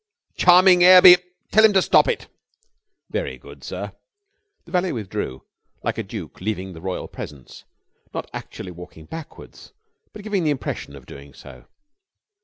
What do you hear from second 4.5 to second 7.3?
The valet withdrew like a duke leaving the royal